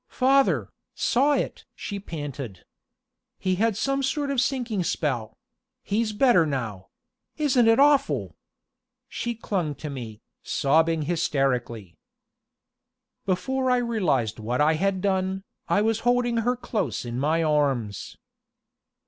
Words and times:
"Father 0.09 0.71
saw 0.95 1.33
it!" 1.33 1.65
she 1.75 1.99
panted. 1.99 2.65
"He 3.37 3.57
had 3.57 3.77
some 3.77 4.01
sort 4.01 4.31
of 4.31 4.41
sinking 4.41 4.83
spell 4.83 5.37
he's 5.83 6.11
better 6.11 6.43
now 6.43 6.87
isn't 7.37 7.67
it 7.67 7.79
awful!" 7.79 8.35
She 9.07 9.35
clung 9.35 9.75
to 9.75 9.91
me, 9.91 10.19
sobbing 10.41 11.03
hysterically. 11.03 11.99
Before 13.27 13.69
I 13.69 13.77
realized 13.77 14.39
what 14.39 14.59
I 14.59 14.73
had 14.73 15.01
done, 15.01 15.43
I 15.69 15.83
was 15.83 15.99
holding 15.99 16.37
her 16.37 16.55
close 16.55 17.05
in 17.05 17.19
my 17.19 17.43
arms. 17.43 18.17